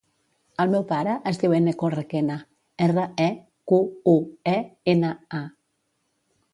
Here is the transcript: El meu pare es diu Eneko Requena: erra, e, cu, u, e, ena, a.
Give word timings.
El 0.63 0.71
meu 0.75 0.85
pare 0.91 1.13
es 1.31 1.39
diu 1.43 1.53
Eneko 1.57 1.91
Requena: 1.95 2.39
erra, 2.87 3.05
e, 3.29 3.31
cu, 3.73 3.83
u, 4.19 4.19
e, 4.57 4.59
ena, 4.99 5.17
a. 5.45 5.49